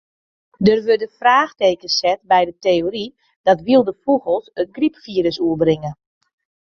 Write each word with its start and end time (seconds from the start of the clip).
Der 0.67 0.79
wurde 0.85 1.07
fraachtekens 1.19 1.95
set 2.01 2.19
by 2.31 2.41
de 2.49 2.55
teory 2.65 3.07
dat 3.47 3.63
wylde 3.67 3.93
fûgels 4.03 4.45
it 4.61 4.67
grypfirus 4.75 5.37
oerbringe. 5.45 5.91